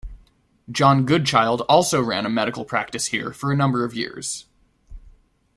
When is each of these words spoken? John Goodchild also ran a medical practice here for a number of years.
John 0.71 1.05
Goodchild 1.05 1.61
also 1.69 2.01
ran 2.01 2.25
a 2.25 2.29
medical 2.31 2.65
practice 2.65 3.05
here 3.09 3.31
for 3.31 3.51
a 3.51 3.55
number 3.55 3.83
of 3.85 3.93
years. 3.93 4.47